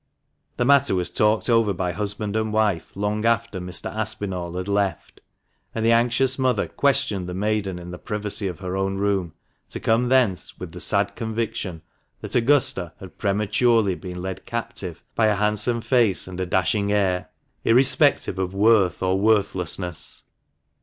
The 0.57 0.65
matter 0.65 0.95
was 0.95 1.11
talked 1.11 1.47
over 1.47 1.73
by 1.73 1.91
husband 1.91 2.35
and 2.35 2.51
wife 2.51 2.93
long 2.95 3.23
after 3.23 3.59
Mr. 3.59 3.95
Aspinall 3.95 4.57
had 4.57 4.67
left; 4.67 5.21
and 5.75 5.85
the 5.85 5.91
anxious 5.91 6.39
mother 6.39 6.67
questioned 6.67 7.29
the 7.29 7.35
maiden 7.35 7.77
in 7.77 7.91
the 7.91 7.99
privacy 7.99 8.47
of 8.47 8.57
her 8.61 8.75
own 8.75 8.97
room, 8.97 9.35
to 9.69 9.79
come 9.79 10.09
thence 10.09 10.57
with 10.57 10.71
the 10.71 10.81
sad 10.81 11.15
conviction 11.15 11.83
that 12.21 12.33
Augusta 12.33 12.93
had 12.99 13.19
prematurely 13.19 13.93
been 13.93 14.19
led 14.23 14.43
captive 14.47 15.03
THE 15.15 15.21
MANCHESTER 15.21 15.73
MAN. 15.75 15.81
283 15.83 15.93
by 15.93 16.01
a 16.01 16.07
handsome 16.07 16.27
face 16.27 16.27
and 16.27 16.39
a 16.39 16.49
dashing 16.49 16.91
air, 16.91 17.29
irrespective 17.63 18.39
of 18.39 18.55
worth 18.55 19.03
or 19.03 19.19
worthlessness. 19.19 20.23